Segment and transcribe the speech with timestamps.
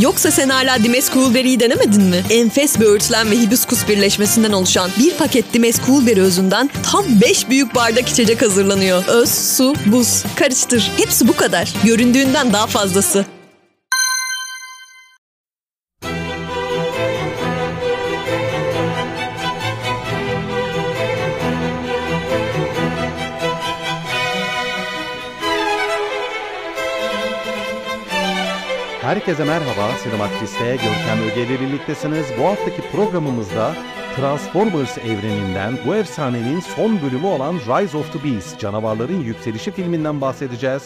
[0.00, 2.22] Yoksa sen hala Dimes Coolberry'i denemedin mi?
[2.30, 8.08] Enfes böğürtlen ve hibiskus birleşmesinden oluşan bir paket Dimes Coolberry özünden tam 5 büyük bardak
[8.08, 9.04] içecek hazırlanıyor.
[9.08, 10.24] Öz, su, buz.
[10.36, 10.90] Karıştır.
[10.96, 11.74] Hepsi bu kadar.
[11.84, 13.26] Göründüğünden daha fazlası.
[29.20, 32.26] Herkese merhaba, Sinematris'te Görkem Öge birliktesiniz.
[32.38, 33.74] Bu haftaki programımızda
[34.16, 40.82] Transformers evreninden bu efsanenin son bölümü olan Rise of the Beast, Canavarların Yükselişi filminden bahsedeceğiz.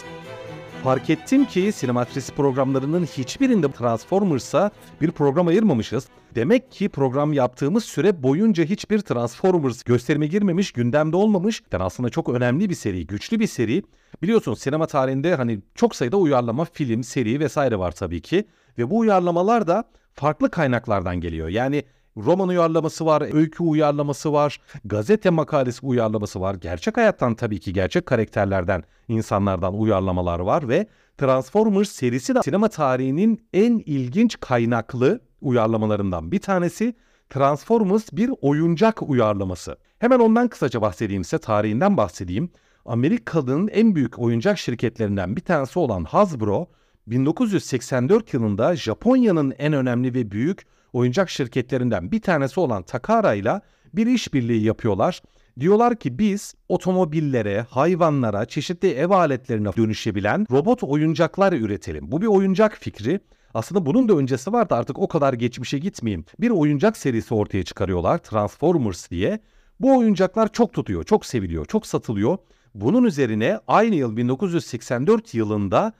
[0.84, 4.70] Fark ettim ki Sinematris programlarının hiçbirinde Transformers'a
[5.00, 6.08] bir program ayırmamışız.
[6.34, 11.62] Demek ki program yaptığımız süre boyunca hiçbir Transformers gösterime girmemiş, gündemde olmamış.
[11.72, 13.82] Yani aslında çok önemli bir seri, güçlü bir seri.
[14.22, 18.44] Biliyorsun sinema tarihinde hani çok sayıda uyarlama, film, seri vesaire var tabii ki.
[18.78, 21.48] Ve bu uyarlamalar da farklı kaynaklardan geliyor.
[21.48, 21.84] Yani
[22.16, 26.54] roman uyarlaması var, öykü uyarlaması var, gazete makalesi uyarlaması var.
[26.54, 30.86] Gerçek hayattan tabii ki gerçek karakterlerden, insanlardan uyarlamalar var ve
[31.18, 36.94] Transformers serisi de sinema tarihinin en ilginç kaynaklı uyarlamalarından bir tanesi.
[37.30, 39.76] Transformers bir oyuncak uyarlaması.
[39.98, 42.50] Hemen ondan kısaca bahsedeyim size, tarihinden bahsedeyim.
[42.86, 46.68] Amerika'nın en büyük oyuncak şirketlerinden bir tanesi olan Hasbro,
[47.06, 50.62] 1984 yılında Japonya'nın en önemli ve büyük
[50.94, 53.60] oyuncak şirketlerinden bir tanesi olan Takara ile
[53.94, 55.22] bir işbirliği yapıyorlar.
[55.60, 62.12] Diyorlar ki biz otomobillere, hayvanlara, çeşitli ev aletlerine dönüşebilen robot oyuncaklar üretelim.
[62.12, 63.20] Bu bir oyuncak fikri.
[63.54, 66.24] Aslında bunun da öncesi vardı artık o kadar geçmişe gitmeyeyim.
[66.40, 69.38] Bir oyuncak serisi ortaya çıkarıyorlar Transformers diye.
[69.80, 72.38] Bu oyuncaklar çok tutuyor, çok seviliyor, çok satılıyor.
[72.74, 75.92] Bunun üzerine aynı yıl 1984 yılında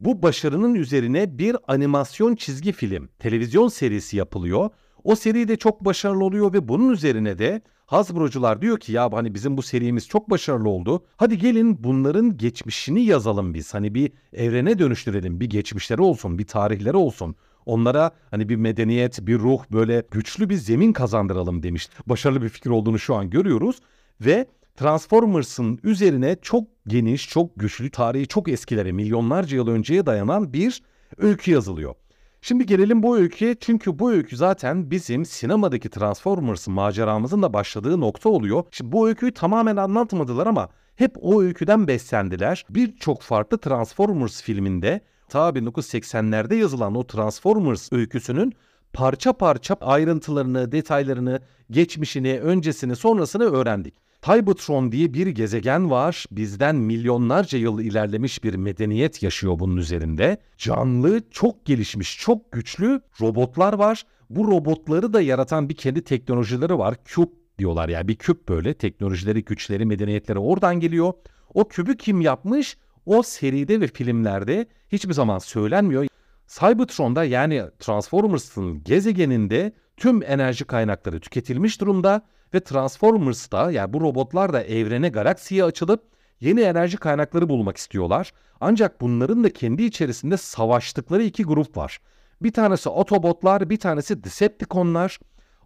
[0.00, 4.70] bu başarının üzerine bir animasyon çizgi film, televizyon serisi yapılıyor.
[5.04, 9.34] O seri de çok başarılı oluyor ve bunun üzerine de Hasbro'cular diyor ki ya hani
[9.34, 11.04] bizim bu serimiz çok başarılı oldu.
[11.16, 13.74] Hadi gelin bunların geçmişini yazalım biz.
[13.74, 15.40] Hani bir evrene dönüştürelim.
[15.40, 17.36] Bir geçmişleri olsun, bir tarihleri olsun.
[17.66, 21.88] Onlara hani bir medeniyet, bir ruh böyle güçlü bir zemin kazandıralım demiş.
[22.06, 23.80] Başarılı bir fikir olduğunu şu an görüyoruz
[24.20, 24.46] ve
[24.78, 30.82] Transformers'ın üzerine çok geniş, çok güçlü, tarihi çok eskilere, milyonlarca yıl önceye dayanan bir
[31.16, 31.94] öykü yazılıyor.
[32.42, 38.28] Şimdi gelelim bu öyküye çünkü bu öykü zaten bizim sinemadaki Transformers maceramızın da başladığı nokta
[38.28, 38.64] oluyor.
[38.70, 42.66] Şimdi bu öyküyü tamamen anlatmadılar ama hep o öyküden beslendiler.
[42.70, 48.52] Birçok farklı Transformers filminde ta 1980'lerde yazılan o Transformers öyküsünün
[48.92, 51.40] parça parça ayrıntılarını, detaylarını,
[51.70, 54.07] geçmişini, öncesini, sonrasını öğrendik.
[54.28, 56.24] Cybertron diye bir gezegen var.
[56.30, 60.38] Bizden milyonlarca yıl ilerlemiş bir medeniyet yaşıyor bunun üzerinde.
[60.58, 64.02] Canlı, çok gelişmiş, çok güçlü robotlar var.
[64.30, 66.96] Bu robotları da yaratan bir kendi teknolojileri var.
[67.04, 67.28] Küp
[67.58, 71.12] diyorlar yani bir küp böyle teknolojileri, güçleri, medeniyetleri oradan geliyor.
[71.54, 72.76] O kübü kim yapmış?
[73.06, 76.06] O seride ve filmlerde hiçbir zaman söylenmiyor.
[76.46, 82.22] Cybertron'da yani Transformers'ın gezegeninde tüm enerji kaynakları tüketilmiş durumda
[82.54, 86.02] ve Transformers'ta yani bu robotlar da evrene galaksiye açılıp
[86.40, 88.32] yeni enerji kaynakları bulmak istiyorlar.
[88.60, 92.00] Ancak bunların da kendi içerisinde savaştıkları iki grup var.
[92.42, 95.18] Bir tanesi Autobotlar, bir tanesi Decepticonlar.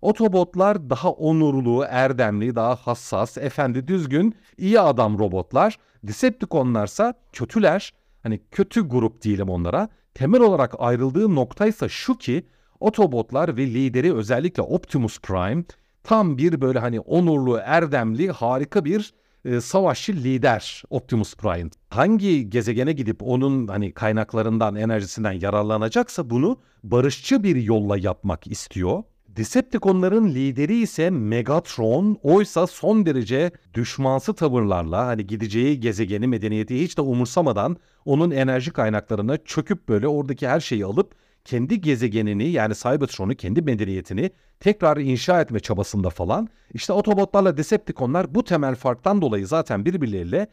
[0.02, 5.78] Autobotlar daha onurlu, erdemli, daha hassas, efendi, düzgün, iyi adam robotlar.
[6.04, 7.92] Decepticonlarsa kötüler.
[8.22, 9.88] Hani kötü grup diyelim onlara.
[10.14, 12.46] Temel olarak ayrıldığı noktaysa şu ki
[12.80, 15.64] Autobotlar ve lideri özellikle Optimus Prime
[16.04, 19.14] tam bir böyle hani onurlu, erdemli, harika bir
[19.44, 21.70] e, savaşçı lider Optimus Prime.
[21.88, 29.02] Hangi gezegene gidip onun hani kaynaklarından, enerjisinden yararlanacaksa bunu barışçı bir yolla yapmak istiyor.
[29.28, 32.18] Decepticonların lideri ise Megatron.
[32.22, 39.36] Oysa son derece düşmansı tavırlarla hani gideceği gezegeni medeniyeti hiç de umursamadan onun enerji kaynaklarına
[39.36, 44.30] çöküp böyle oradaki her şeyi alıp kendi gezegenini yani Cybertron'u kendi medeniyetini
[44.60, 46.48] tekrar inşa etme çabasında falan.
[46.74, 50.46] İşte Autobotlarla Decepticonlar bu temel farktan dolayı zaten birbirleriyle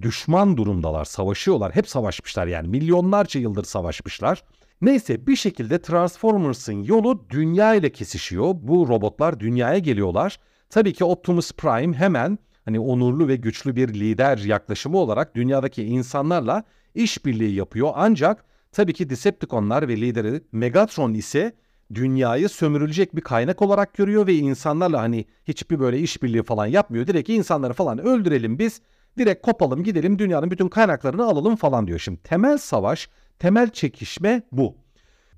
[0.00, 1.74] düşman durumdalar, savaşıyorlar.
[1.74, 4.44] Hep savaşmışlar yani milyonlarca yıldır savaşmışlar.
[4.80, 8.54] Neyse bir şekilde Transformers'ın yolu dünya ile kesişiyor.
[8.54, 10.38] Bu robotlar dünyaya geliyorlar.
[10.70, 16.64] Tabii ki Optimus Prime hemen hani onurlu ve güçlü bir lider yaklaşımı olarak dünyadaki insanlarla
[16.94, 17.92] işbirliği yapıyor.
[17.94, 21.56] Ancak tabii ki Decepticonlar ve lideri Megatron ise
[21.94, 27.06] dünyayı sömürülecek bir kaynak olarak görüyor ve insanlarla hani hiçbir böyle işbirliği falan yapmıyor.
[27.06, 28.80] Direkt insanları falan öldürelim biz.
[29.18, 31.98] Direkt kopalım gidelim dünyanın bütün kaynaklarını alalım falan diyor.
[31.98, 33.08] Şimdi temel savaş,
[33.38, 34.76] temel çekişme bu.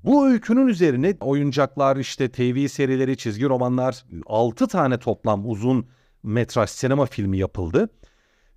[0.04, 5.86] Bu öykünün üzerine oyuncaklar, işte TV serileri, çizgi romanlar 6 tane toplam uzun
[6.22, 7.88] metraj sinema filmi yapıldı.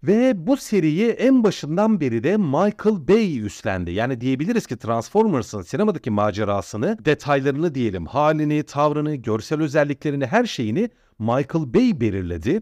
[0.04, 3.92] Ve bu seriyi en başından beri de Michael Bay üstlendi.
[3.92, 10.90] Yani diyebiliriz ki Transformers'ın sinemadaki macerasını, detaylarını diyelim, halini, tavrını, görsel özelliklerini, her şeyini
[11.20, 12.62] Michael Bay belirledi.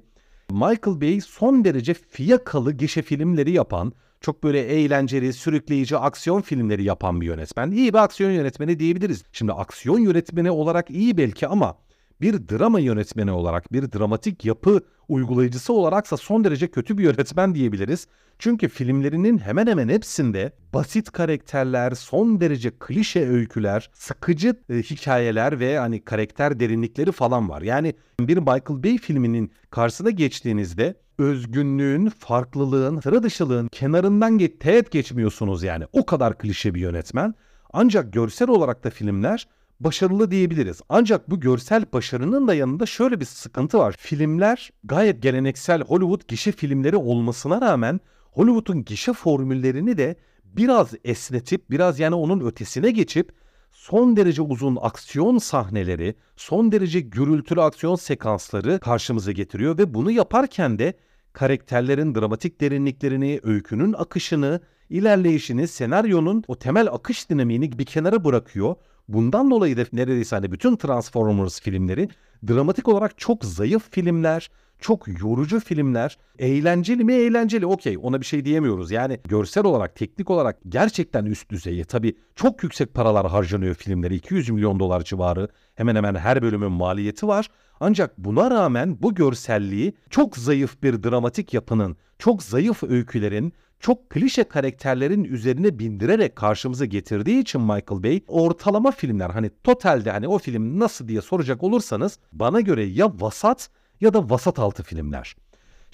[0.52, 7.22] Michael Bay son derece fiyakalı gişe filmleri yapan, çok böyle eğlenceli, sürükleyici aksiyon filmleri yapan
[7.22, 7.72] bir yönetmen.
[7.72, 9.24] İyi bir aksiyon yönetmeni diyebiliriz.
[9.32, 11.78] Şimdi aksiyon yönetmeni olarak iyi belki ama
[12.22, 18.08] bir drama yönetmeni olarak, bir dramatik yapı uygulayıcısı olaraksa son derece kötü bir yönetmen diyebiliriz.
[18.40, 25.78] Çünkü filmlerinin hemen hemen hepsinde basit karakterler, son derece klişe öyküler, sıkıcı e, hikayeler ve
[25.80, 27.62] hani karakter derinlikleri falan var.
[27.62, 35.64] Yani bir Michael Bay filminin karşısına geçtiğinizde özgünlüğün, farklılığın, sıra dışılığın kenarından ge- teğet geçmiyorsunuz
[35.64, 35.86] yani.
[35.94, 37.36] O kadar klişe bir yönetmen.
[37.74, 39.48] Ancak görsel olarak da filmler
[39.80, 40.82] başarılı diyebiliriz.
[40.90, 43.96] Ancak bu görsel başarının da yanında şöyle bir sıkıntı var.
[44.00, 48.00] Filmler gayet geleneksel Hollywood gişe filmleri olmasına rağmen
[48.32, 53.32] Hollywood'un gişe formüllerini de biraz esnetip biraz yani onun ötesine geçip
[53.72, 60.80] son derece uzun aksiyon sahneleri, son derece gürültülü aksiyon sekansları karşımıza getiriyor ve bunu yaparken
[60.80, 60.94] de
[61.36, 68.76] karakterlerin dramatik derinliklerini, öykünün akışını, ilerleyişini, senaryonun o temel akış dinamiğini bir kenara bırakıyor.
[69.08, 72.10] Bundan dolayı da neredeyse hani bütün Transformers filmleri
[72.48, 74.50] dramatik olarak çok zayıf filmler,
[74.80, 76.18] çok yorucu filmler.
[76.40, 78.92] Eğlenceli mi eğlenceli okey ona bir şey diyemiyoruz.
[78.92, 81.84] Yani görsel olarak, teknik olarak gerçekten üst düzey.
[81.84, 84.16] Tabii çok yüksek paralar harcanıyor filmleri.
[84.16, 87.50] 200 milyon dolar civarı hemen hemen her bölümün maliyeti var.
[87.80, 94.44] Ancak buna rağmen bu görselliği çok zayıf bir dramatik yapının, çok zayıf öykülerin, çok klişe
[94.44, 100.80] karakterlerin üzerine bindirerek karşımıza getirdiği için Michael Bay ortalama filmler hani totalde hani o film
[100.80, 103.70] nasıl diye soracak olursanız bana göre ya vasat
[104.02, 105.36] ya da vasat altı filmler.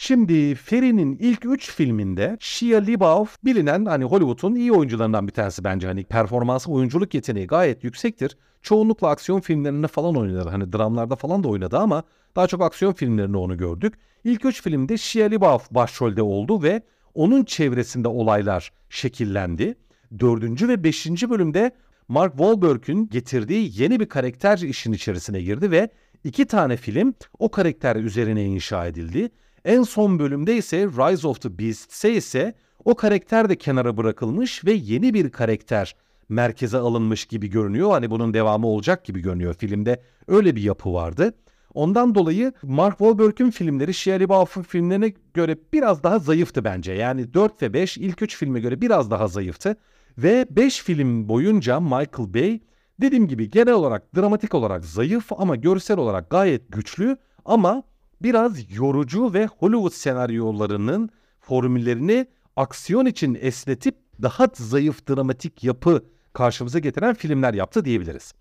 [0.04, 5.88] Şimdi Feri'nin ilk 3 filminde Shia LaBeouf bilinen hani Hollywood'un iyi oyuncularından bir tanesi bence.
[5.88, 8.38] Hani performansı, oyunculuk yeteneği gayet yüksektir.
[8.62, 10.50] Çoğunlukla aksiyon filmlerinde falan oynadı.
[10.50, 12.04] Hani dramlarda falan da oynadı ama
[12.36, 13.94] daha çok aksiyon filmlerinde onu gördük.
[14.24, 16.82] İlk 3 filmde Shia LaBeouf başrolde oldu ve
[17.14, 19.76] onun çevresinde olaylar şekillendi.
[20.20, 21.72] Dördüncü ve beşinci bölümde
[22.08, 25.90] Mark Wahlberg'ün getirdiği yeni bir karakter işin içerisine girdi ve
[26.24, 29.30] iki tane film o karakter üzerine inşa edildi.
[29.66, 32.54] En son bölümde ise Rise of the Beast'se ise
[32.86, 35.96] o karakter de kenara bırakılmış ve yeni bir karakter
[36.30, 37.92] merkeze alınmış gibi görünüyor.
[37.92, 40.02] Hani bunun devamı olacak gibi görünüyor filmde.
[40.28, 41.34] Öyle bir yapı vardı.
[41.74, 46.94] Ondan dolayı Mark Wahlberg'ün filmleri Shia LaBeouf'un filmlerine göre biraz daha zayıftı bence.
[46.94, 49.76] Yani 4 ve 5 ilk 3 filme göre biraz daha zayıftı.
[50.18, 52.60] Ve 5 film boyunca Michael Bay
[53.02, 57.84] dediğim gibi genel olarak dramatik olarak zayıf ama görsel olarak gayet güçlü ama
[58.24, 61.10] biraz yorucu ve Hollywood senaryolarının
[61.40, 68.34] formüllerini aksiyon için esnetip daha zayıf dramatik yapı karşımıza getiren filmler yaptı diyebiliriz.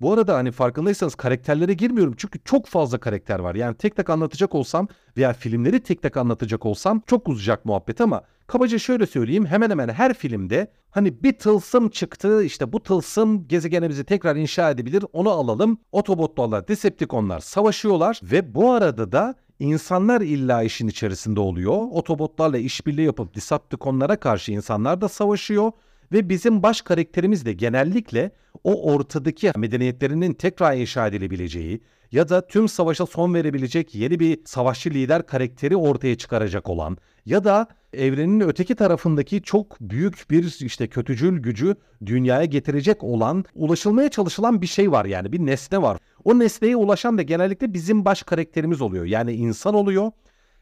[0.00, 3.54] Bu arada hani farkındaysanız karakterlere girmiyorum çünkü çok fazla karakter var.
[3.54, 8.22] Yani tek tek anlatacak olsam veya filmleri tek tek anlatacak olsam çok uzayacak muhabbet ama
[8.46, 14.04] kabaca şöyle söyleyeyim hemen hemen her filmde hani bir tılsım çıktı işte bu tılsım gezegenimizi
[14.04, 15.78] tekrar inşa edebilir onu alalım.
[15.92, 21.82] Otobotlarla Decepticonlar savaşıyorlar ve bu arada da insanlar illa işin içerisinde oluyor.
[21.90, 25.72] Otobotlarla işbirliği yapıp Decepticonlara karşı insanlar da savaşıyor
[26.12, 28.30] ve bizim baş karakterimiz de genellikle
[28.64, 31.80] o ortadaki medeniyetlerinin tekrar inşa edilebileceği
[32.12, 36.96] ya da tüm savaşa son verebilecek yeni bir savaşçı lider karakteri ortaya çıkaracak olan
[37.26, 44.08] ya da evrenin öteki tarafındaki çok büyük bir işte kötücül gücü dünyaya getirecek olan ulaşılmaya
[44.08, 45.98] çalışılan bir şey var yani bir nesne var.
[46.24, 49.04] O nesneye ulaşan da genellikle bizim baş karakterimiz oluyor.
[49.04, 50.12] Yani insan oluyor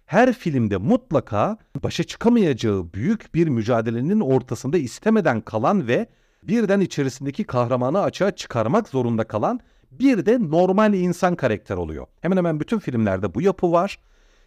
[0.06, 6.06] her filmde mutlaka başa çıkamayacağı büyük bir mücadelenin ortasında istemeden kalan ve
[6.42, 12.06] birden içerisindeki kahramanı açığa çıkarmak zorunda kalan bir de normal insan karakter oluyor.
[12.20, 13.99] Hemen hemen bütün filmlerde bu yapı var.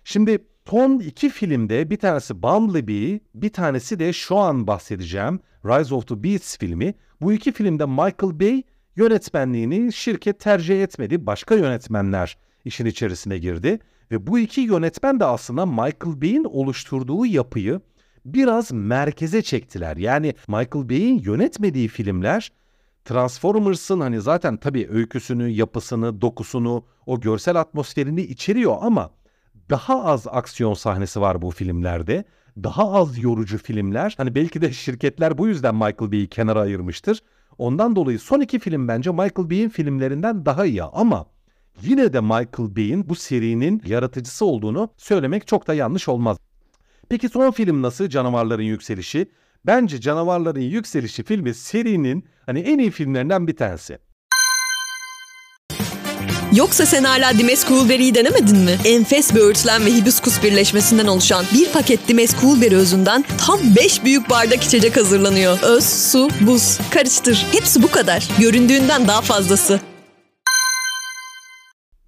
[0.04, 6.08] Şimdi son iki filmde bir tanesi Bumblebee, bir tanesi de şu an bahsedeceğim Rise of
[6.08, 6.94] the Beasts filmi.
[7.22, 8.64] Bu iki filmde Michael Bay
[8.96, 11.26] yönetmenliğini şirket tercih etmedi.
[11.26, 13.80] Başka yönetmenler işin içerisine girdi.
[14.12, 17.82] Ve bu iki yönetmen de aslında Michael Bay'in oluşturduğu yapıyı
[18.26, 19.98] biraz merkeze çektiler.
[19.98, 22.52] Yani Michael Bay'in yönetmediği filmler
[23.06, 29.10] Transformers'ın hani zaten tabii öyküsünü, yapısını, dokusunu, o görsel atmosferini içeriyor ama
[29.70, 32.26] daha az aksiyon sahnesi var bu filmlerde.
[32.64, 34.14] Daha az yorucu filmler.
[34.18, 37.24] Hani belki de şirketler bu yüzden Michael Bay'i kenara ayırmıştır.
[37.58, 41.26] Ondan dolayı son iki film bence Michael Bay'in filmlerinden daha iyi ama
[41.82, 46.38] yine de Michael Bay'in bu serinin yaratıcısı olduğunu söylemek çok da yanlış olmaz.
[47.10, 48.10] Peki son film nasıl?
[48.10, 49.32] Canavarların Yükselişi.
[49.66, 53.98] Bence Canavarların Yükselişi filmi serinin hani en iyi filmlerinden bir tanesi.
[56.54, 58.72] Yoksa sen hala Dimes Coolberry'i denemedin mi?
[58.86, 64.64] Enfes böğürtlen ve hibiskus birleşmesinden oluşan bir paket Dimes Coolberry özünden tam 5 büyük bardak
[64.64, 65.60] içecek hazırlanıyor.
[65.64, 66.80] Öz, su, buz.
[66.92, 67.46] Karıştır.
[67.52, 68.30] Hepsi bu kadar.
[68.40, 69.80] Göründüğünden daha fazlası.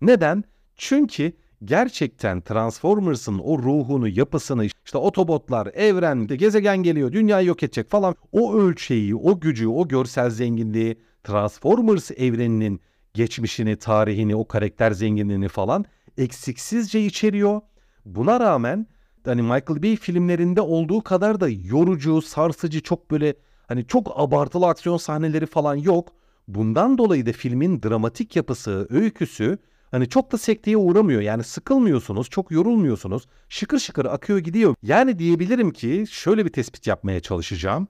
[0.02, 0.44] Neden?
[0.76, 1.34] Çünkü
[1.66, 8.16] gerçekten Transformers'ın o ruhunu, yapısını, işte otobotlar, evren, gezegen geliyor, dünyayı yok edecek falan.
[8.32, 12.82] O ölçeği, o gücü, o görsel zenginliği Transformers evreninin
[13.14, 15.86] geçmişini, tarihini, o karakter zenginliğini falan
[16.18, 17.62] eksiksizce içeriyor.
[18.06, 18.88] Buna rağmen
[19.26, 23.34] hani Michael Bay filmlerinde olduğu kadar da yorucu, sarsıcı, çok böyle
[23.68, 26.14] hani çok abartılı aksiyon sahneleri falan yok.
[26.48, 29.58] Bundan dolayı da filmin dramatik yapısı, öyküsü
[29.92, 31.22] hani çok da sekteye uğramıyor.
[31.22, 33.28] Yani sıkılmıyorsunuz, çok yorulmuyorsunuz.
[33.50, 34.76] Şıkır şıkır akıyor gidiyor.
[34.84, 37.88] Yani diyebilirim ki şöyle bir tespit yapmaya çalışacağım.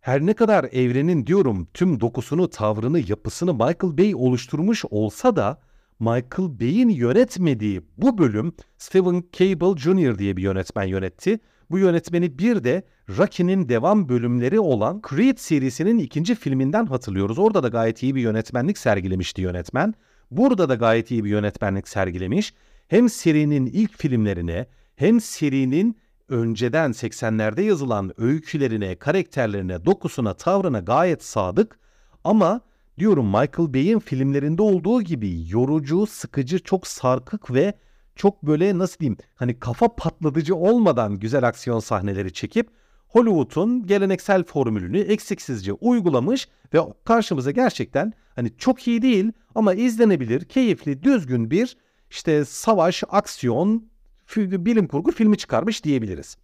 [0.00, 5.60] Her ne kadar evrenin diyorum tüm dokusunu, tavrını, yapısını Michael Bay oluşturmuş olsa da
[6.00, 10.18] Michael Bay'in yönetmediği bu bölüm Steven Cable Jr.
[10.18, 11.38] diye bir yönetmen yönetti.
[11.70, 12.82] Bu yönetmeni bir de
[13.18, 17.38] Rocky'nin devam bölümleri olan Creed serisinin ikinci filminden hatırlıyoruz.
[17.38, 19.94] Orada da gayet iyi bir yönetmenlik sergilemişti yönetmen.
[20.36, 22.54] Burada da gayet iyi bir yönetmenlik sergilemiş.
[22.88, 25.98] Hem serinin ilk filmlerine hem serinin
[26.28, 31.78] önceden 80'lerde yazılan öykülerine, karakterlerine, dokusuna, tavrına gayet sadık
[32.24, 32.60] ama
[32.98, 37.74] diyorum Michael Bay'in filmlerinde olduğu gibi yorucu, sıkıcı, çok sarkık ve
[38.16, 42.70] çok böyle nasıl diyeyim hani kafa patlatıcı olmadan güzel aksiyon sahneleri çekip
[43.12, 51.02] Hollywood'un geleneksel formülünü eksiksizce uygulamış ve karşımıza gerçekten hani çok iyi değil ama izlenebilir, keyifli,
[51.02, 51.76] düzgün bir
[52.10, 53.88] işte savaş, aksiyon,
[54.36, 56.36] bilim kurgu filmi çıkarmış diyebiliriz.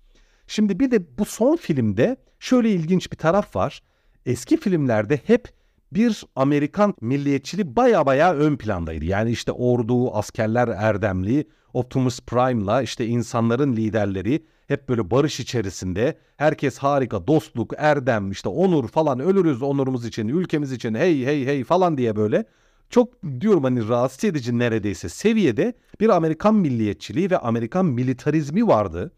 [0.46, 3.82] Şimdi bir de bu son filmde şöyle ilginç bir taraf var.
[4.26, 5.48] Eski filmlerde hep
[5.92, 9.04] bir Amerikan milliyetçiliği baya baya ön plandaydı.
[9.04, 16.18] Yani işte ordu, askerler erdemli, Optimus Prime'la işte insanların liderleri hep böyle barış içerisinde.
[16.36, 21.64] Herkes harika, dostluk, erdem, işte onur falan ölürüz onurumuz için, ülkemiz için hey hey hey
[21.64, 22.44] falan diye böyle
[22.90, 29.12] çok diyorum hani rahatsız edici neredeyse seviyede bir Amerikan milliyetçiliği ve Amerikan militarizmi vardı.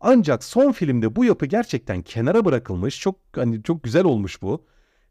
[0.00, 3.00] Ancak son filmde bu yapı gerçekten kenara bırakılmış.
[3.00, 4.64] Çok hani çok güzel olmuş bu.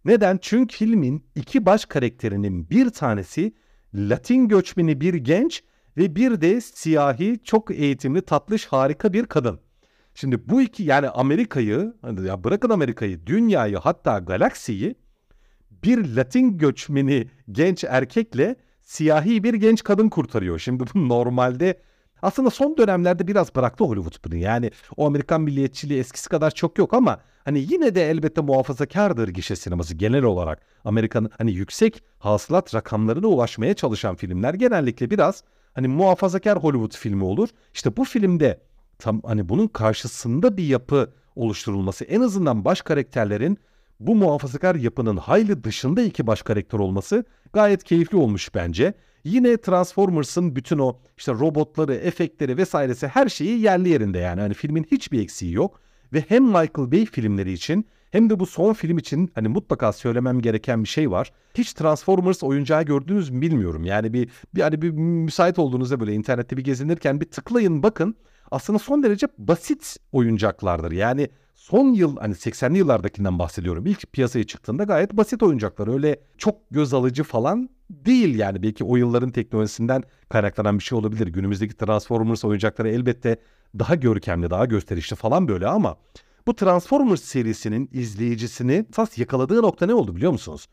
[0.06, 0.40] Neden?
[0.42, 3.54] Çünkü filmin iki baş karakterinin bir tanesi
[3.94, 5.64] Latin göçmeni bir genç
[5.98, 9.60] ve bir de siyahi, çok eğitimli, tatlış, harika bir kadın.
[10.16, 11.94] Şimdi bu iki yani Amerika'yı,
[12.26, 14.96] ya bırakın Amerika'yı, dünyayı hatta galaksiyi
[15.84, 20.60] bir Latin göçmeni genç erkekle siyahi bir genç kadın kurtarıyor.
[20.60, 21.80] Şimdi bu normalde
[22.24, 24.36] aslında son dönemlerde biraz bıraktı Hollywood bunu.
[24.36, 29.56] Yani o Amerikan milliyetçiliği eskisi kadar çok yok ama hani yine de elbette muhafazakardır gişe
[29.56, 30.62] sineması genel olarak.
[30.86, 37.50] Amerika'nın hani yüksek hasılat rakamlarına ulaşmaya çalışan filmler genellikle biraz hani muhafazakar Hollywood filmi olur.
[37.74, 38.60] İşte bu filmde
[39.00, 43.58] tam hani bunun karşısında bir yapı oluşturulması en azından baş karakterlerin
[44.00, 48.94] bu muhafazakar yapının hayli dışında iki baş karakter olması gayet keyifli olmuş bence.
[49.24, 54.42] Yine Transformers'ın bütün o işte robotları, efektleri vesairesi her şeyi yerli yerinde yani.
[54.42, 55.82] Hani filmin hiçbir eksiği yok.
[56.14, 60.42] Ve hem Michael Bay filmleri için hem de bu son film için hani mutlaka söylemem
[60.42, 61.32] gereken bir şey var.
[61.54, 63.84] Hiç Transformers oyuncağı gördünüz mü bilmiyorum.
[63.84, 68.16] Yani bir, bir hani bir müsait olduğunuzda böyle internette bir gezinirken bir tıklayın bakın.
[68.52, 70.92] Aslında son derece basit oyuncaklardır.
[70.92, 73.86] Yani son yıl hani 80'li yıllardakinden bahsediyorum.
[73.86, 75.88] İlk piyasaya çıktığında gayet basit oyuncaklar.
[75.88, 77.70] Öyle çok göz alıcı falan
[78.06, 78.64] değil yani.
[78.64, 81.28] Belki o yılların teknolojisinden kaynaklanan bir şey olabilir.
[81.28, 83.38] Günümüzdeki Transformers oyuncakları elbette
[83.80, 85.98] daha görkemli, daha gösterişli falan böyle ama
[86.48, 90.68] bu Transformers serisinin izleyicisini esas yakaladığı nokta ne oldu biliyor musunuz?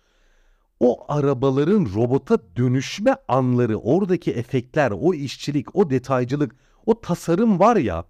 [0.81, 8.05] O arabaların robota dönüşme anları, oradaki efektler, o işçilik, o detaycılık, o tasarım var ya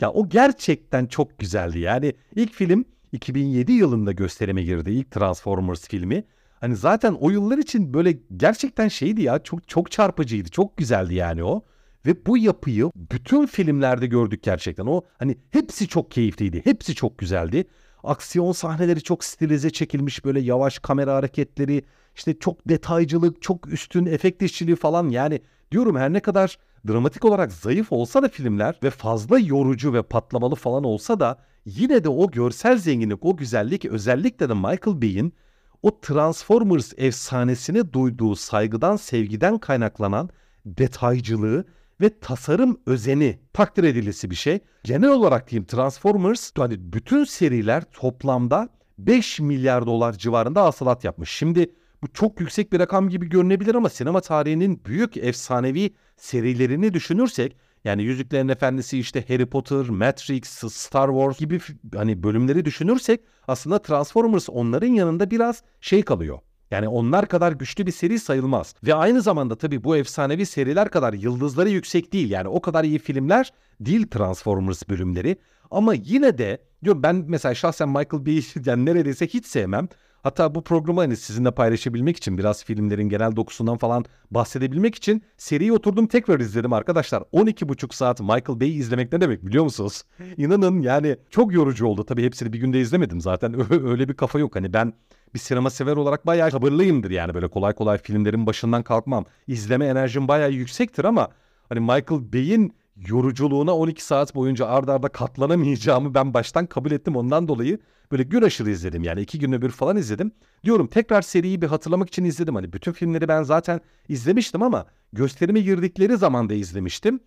[0.00, 1.78] ya o gerçekten çok güzeldi.
[1.78, 4.90] Yani ilk film 2007 yılında gösterime girdi.
[4.90, 6.24] ilk Transformers filmi.
[6.66, 10.48] Hani zaten o yıllar için böyle gerçekten şeydi ya çok çok çarpıcıydı.
[10.48, 11.64] Çok güzeldi yani o.
[12.06, 14.86] Ve bu yapıyı bütün filmlerde gördük gerçekten.
[14.86, 16.60] O hani hepsi çok keyifliydi.
[16.64, 17.64] Hepsi çok güzeldi.
[18.04, 21.82] Aksiyon sahneleri çok stilize çekilmiş böyle yavaş kamera hareketleri,
[22.16, 25.40] işte çok detaycılık, çok üstün efekt işçiliği falan yani
[25.72, 26.58] diyorum her ne kadar
[26.88, 32.04] dramatik olarak zayıf olsa da filmler ve fazla yorucu ve patlamalı falan olsa da yine
[32.04, 35.34] de o görsel zenginlik, o güzellik özellikle de Michael Bay'in
[35.82, 40.30] o Transformers efsanesine duyduğu saygıdan, sevgiden kaynaklanan
[40.66, 41.64] detaycılığı
[42.00, 44.60] ve tasarım özeni takdir edilisi bir şey.
[44.84, 48.68] Genel olarak diyeyim Transformers hani bütün seriler toplamda
[48.98, 51.30] 5 milyar dolar civarında hasılat yapmış.
[51.30, 57.56] Şimdi bu çok yüksek bir rakam gibi görünebilir ama sinema tarihinin büyük efsanevi serilerini düşünürsek
[57.86, 61.60] yani Yüzüklerin Efendisi işte Harry Potter, Matrix, Star Wars gibi
[61.94, 66.38] hani bölümleri düşünürsek aslında Transformers onların yanında biraz şey kalıyor.
[66.70, 68.74] Yani onlar kadar güçlü bir seri sayılmaz.
[68.84, 72.30] Ve aynı zamanda tabii bu efsanevi seriler kadar yıldızları yüksek değil.
[72.30, 75.36] Yani o kadar iyi filmler değil Transformers bölümleri.
[75.70, 79.88] Ama yine de diyorum ben mesela şahsen Michael Bay'i yani neredeyse hiç sevmem.
[80.26, 85.72] Hatta bu programı hani sizinle paylaşabilmek için biraz filmlerin genel dokusundan falan bahsedebilmek için seriyi
[85.72, 87.20] oturdum tekrar izledim arkadaşlar.
[87.20, 90.02] 12,5 saat Michael Bay'i izlemek ne demek biliyor musunuz?
[90.36, 92.04] İnanın yani çok yorucu oldu.
[92.04, 93.72] Tabii hepsini bir günde izlemedim zaten.
[93.88, 94.56] Öyle bir kafa yok.
[94.56, 94.92] Hani ben
[95.34, 99.24] bir sinema sever olarak bayağı sabırlıyımdır yani böyle kolay kolay filmlerin başından kalkmam.
[99.46, 101.28] İzleme enerjim bayağı yüksektir ama
[101.68, 107.16] hani Michael Bay'in yoruculuğuna 12 saat boyunca ardarda arda katlanamayacağımı ben baştan kabul ettim.
[107.16, 107.78] Ondan dolayı
[108.12, 110.32] böyle gün aşırı izledim yani iki günde bir falan izledim.
[110.64, 112.54] Diyorum tekrar seriyi bir hatırlamak için izledim.
[112.54, 117.20] Hani bütün filmleri ben zaten izlemiştim ama gösterime girdikleri zaman da izlemiştim.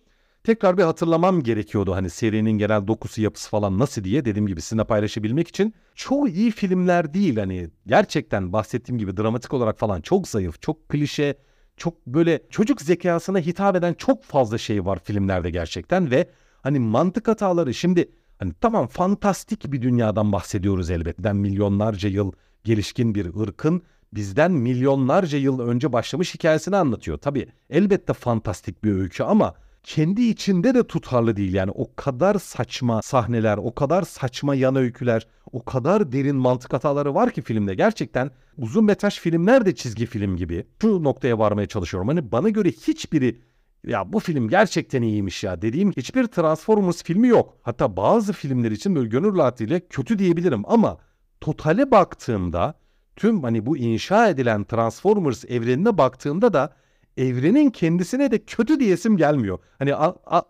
[0.44, 4.84] Tekrar bir hatırlamam gerekiyordu hani serinin genel dokusu yapısı falan nasıl diye dediğim gibi sizinle
[4.84, 5.74] paylaşabilmek için.
[5.94, 11.36] Çoğu iyi filmler değil hani gerçekten bahsettiğim gibi dramatik olarak falan çok zayıf, çok klişe,
[11.80, 16.30] çok böyle çocuk zekasına hitap eden çok fazla şey var filmlerde gerçekten ve
[16.62, 21.32] hani mantık hataları şimdi hani tamam fantastik bir dünyadan bahsediyoruz elbette.
[21.32, 22.32] Milyonlarca yıl
[22.64, 23.82] gelişkin bir ırkın
[24.12, 27.18] bizden milyonlarca yıl önce başlamış hikayesini anlatıyor.
[27.18, 31.54] Tabii elbette fantastik bir öykü ama kendi içinde de tutarlı değil.
[31.54, 37.14] Yani o kadar saçma sahneler, o kadar saçma yan öyküler, o kadar derin mantık hataları
[37.14, 37.74] var ki filmde.
[37.74, 40.66] Gerçekten uzun metraj filmler de çizgi film gibi.
[40.82, 42.08] Şu noktaya varmaya çalışıyorum.
[42.08, 43.40] Hani bana göre hiçbiri
[43.86, 47.56] ya bu film gerçekten iyiymiş ya dediğim hiçbir Transformers filmi yok.
[47.62, 50.98] Hatta bazı filmler için böyle gönül rahatlığıyla kötü diyebilirim ama
[51.40, 52.74] totale baktığımda
[53.16, 56.74] tüm hani bu inşa edilen Transformers evrenine baktığımda da
[57.20, 59.58] evrenin kendisine de kötü diyesim gelmiyor.
[59.78, 59.94] Hani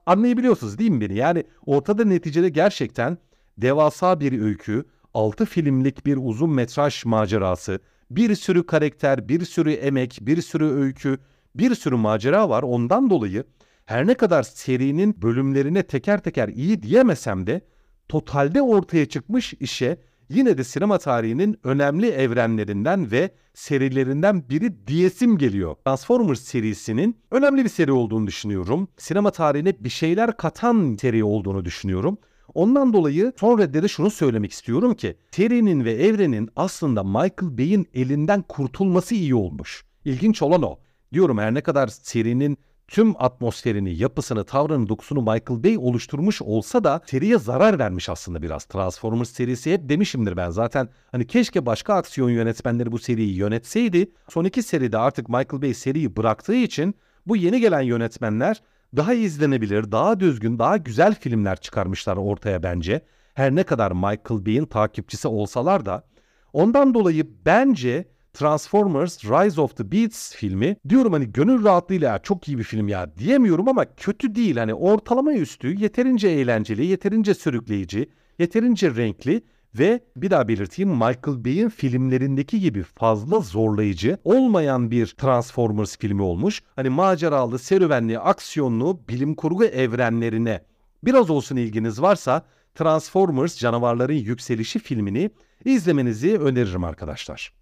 [0.06, 1.14] anlayabiliyorsunuz değil mi beni?
[1.14, 3.18] Yani ortada neticede gerçekten
[3.58, 7.80] devasa bir öykü, 6 filmlik bir uzun metraj macerası,
[8.10, 11.18] bir sürü karakter, bir sürü emek, bir sürü öykü,
[11.54, 12.62] bir sürü macera var.
[12.62, 13.44] Ondan dolayı
[13.84, 17.60] her ne kadar serinin bölümlerine teker teker iyi diyemesem de
[18.08, 19.96] totalde ortaya çıkmış işe
[20.30, 25.76] yine de sinema tarihinin önemli evrenlerinden ve serilerinden biri diyesim geliyor.
[25.84, 28.88] Transformers serisinin önemli bir seri olduğunu düşünüyorum.
[28.96, 32.18] Sinema tarihine bir şeyler katan seri olduğunu düşünüyorum.
[32.54, 38.42] Ondan dolayı son reddede şunu söylemek istiyorum ki serinin ve evrenin aslında Michael Bay'in elinden
[38.42, 39.84] kurtulması iyi olmuş.
[40.04, 40.78] İlginç olan o.
[41.12, 42.58] Diyorum her ne kadar serinin
[42.90, 48.64] tüm atmosferini, yapısını, tavrını, dokusunu Michael Bay oluşturmuş olsa da seriye zarar vermiş aslında biraz.
[48.64, 50.88] Transformers serisi hep demişimdir ben zaten.
[51.12, 54.12] Hani keşke başka aksiyon yönetmenleri bu seriyi yönetseydi.
[54.28, 56.94] Son iki seride artık Michael Bay seriyi bıraktığı için
[57.26, 58.62] bu yeni gelen yönetmenler
[58.96, 63.04] daha izlenebilir, daha düzgün, daha güzel filmler çıkarmışlar ortaya bence.
[63.34, 66.04] Her ne kadar Michael Bay'in takipçisi olsalar da
[66.52, 72.58] ondan dolayı bence Transformers Rise of the Beasts filmi diyorum hani gönül rahatlığıyla çok iyi
[72.58, 78.94] bir film ya diyemiyorum ama kötü değil hani ortalama üstü yeterince eğlenceli, yeterince sürükleyici, yeterince
[78.96, 79.42] renkli
[79.78, 86.62] ve bir daha belirteyim Michael Bay'in filmlerindeki gibi fazla zorlayıcı olmayan bir Transformers filmi olmuş.
[86.76, 90.64] Hani maceralı, serüvenli, aksiyonlu, bilim kurgu evrenlerine
[91.04, 92.42] biraz olsun ilginiz varsa
[92.74, 95.30] Transformers Canavarların Yükselişi filmini
[95.64, 97.59] izlemenizi öneririm arkadaşlar.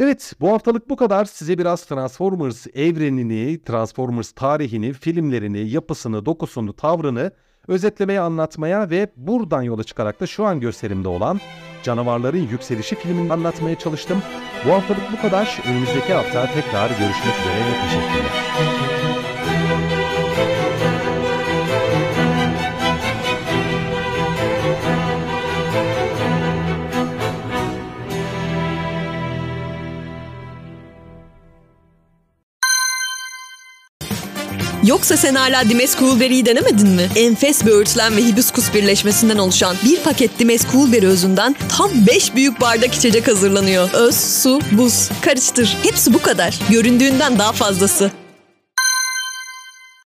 [0.00, 1.24] Evet bu haftalık bu kadar.
[1.24, 7.32] Size biraz Transformers evrenini, Transformers tarihini, filmlerini, yapısını, dokusunu, tavrını
[7.68, 11.40] özetlemeye, anlatmaya ve buradan yola çıkarak da şu an gösterimde olan
[11.82, 14.22] Canavarların Yükselişi filmini anlatmaya çalıştım.
[14.66, 15.62] Bu haftalık bu kadar.
[15.68, 17.64] Önümüzdeki hafta tekrar görüşmek üzere.
[17.82, 18.97] Teşekkürler.
[34.88, 37.08] Yoksa sen hala Dimes Coolberry'i denemedin mi?
[37.16, 42.94] Enfes böğürtlen ve hibiskus birleşmesinden oluşan bir paket Dimes Coolberry özünden tam 5 büyük bardak
[42.94, 43.90] içecek hazırlanıyor.
[43.92, 45.08] Öz, su, buz.
[45.22, 45.76] Karıştır.
[45.82, 46.58] Hepsi bu kadar.
[46.70, 48.10] Göründüğünden daha fazlası.